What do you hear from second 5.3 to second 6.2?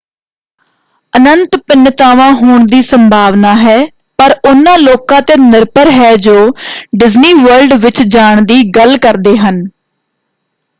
ਨਿਰਭਰ ਹੈ